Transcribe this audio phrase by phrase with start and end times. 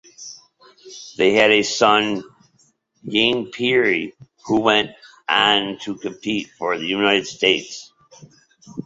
[1.19, 2.23] They had a son,
[3.07, 4.09] Jean-Pierre,
[4.47, 4.95] who went
[5.29, 7.93] on to compete for the United States.